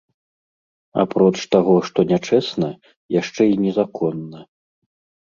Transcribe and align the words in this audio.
Апроч 1.03 1.35
таго, 1.57 1.75
што 1.91 2.07
нячэсна, 2.13 2.73
яшчэ 3.21 3.41
й 3.53 3.63
незаконна. 3.71 4.39